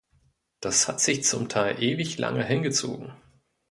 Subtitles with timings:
[0.61, 3.13] Das hat sich zum Teil ewig lange hingezogen.